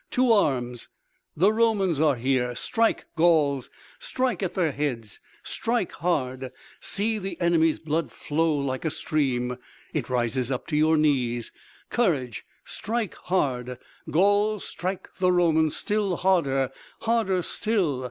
To 0.09 0.31
arms! 0.31 0.87
The 1.37 1.53
Romans 1.53 2.01
are 2.01 2.15
here. 2.15 2.55
Strike, 2.55 3.05
Gauls, 3.15 3.69
strike 3.99 4.41
at 4.41 4.55
their 4.55 4.71
heads! 4.71 5.19
Strike 5.43 5.91
hard! 5.91 6.51
See 6.79 7.19
the 7.19 7.39
enemy's 7.39 7.77
blood 7.77 8.11
flow 8.11 8.57
like 8.57 8.83
a 8.83 8.89
stream! 8.89 9.59
It 9.93 10.09
rises 10.09 10.49
up 10.49 10.65
to 10.69 10.75
your 10.75 10.97
knees! 10.97 11.51
Courage! 11.91 12.47
Strike 12.65 13.13
hard! 13.13 13.77
Gauls, 14.09 14.63
strike 14.63 15.07
the 15.19 15.31
Romans! 15.31 15.75
Still 15.75 16.15
harder! 16.17 16.71
Harder 17.01 17.43
still! 17.43 17.99